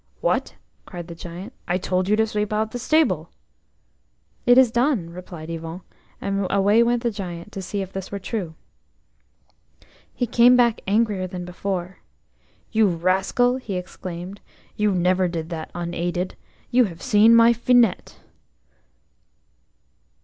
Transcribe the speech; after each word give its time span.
"What!" 0.19 0.55
cried 0.87 1.07
the 1.07 1.13
Giant; 1.13 1.53
"I 1.67 1.77
told 1.77 2.09
you 2.09 2.15
to 2.15 2.25
sweep 2.25 2.51
out 2.51 2.71
the 2.71 2.79
stable." 2.79 3.29
"It 4.47 4.57
is 4.57 4.71
done," 4.71 5.11
replied 5.11 5.51
Yvon, 5.51 5.81
and 6.19 6.47
away 6.49 6.81
went 6.81 7.03
the 7.03 7.11
Giant 7.11 7.51
to 7.51 7.61
see 7.61 7.83
if 7.83 7.93
this 7.93 8.11
were 8.11 8.17
true. 8.17 8.55
He 10.11 10.25
came 10.25 10.55
back 10.55 10.81
angrier 10.87 11.27
than 11.27 11.45
before. 11.45 11.99
"You 12.71 12.87
rascal," 12.87 13.57
he 13.57 13.75
exclaimed, 13.75 14.41
"you 14.75 14.91
never 14.91 15.27
did 15.27 15.49
that 15.49 15.69
unaided. 15.75 16.35
You 16.71 16.85
have 16.85 17.03
seen 17.03 17.35
my 17.35 17.53
Finette." 17.53 18.17